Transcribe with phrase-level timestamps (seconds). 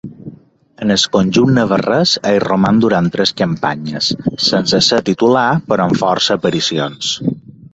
[0.85, 4.09] Al conjunt navarrès hi roman durant tres campanyes,
[4.47, 7.13] sense ser titular però amb força aparicions.